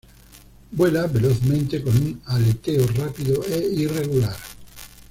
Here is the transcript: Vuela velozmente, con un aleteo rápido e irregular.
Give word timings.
Vuela 0.71 1.05
velozmente, 1.05 1.83
con 1.83 1.95
un 1.95 2.21
aleteo 2.25 2.87
rápido 2.87 3.43
e 3.45 3.67
irregular. 3.71 4.35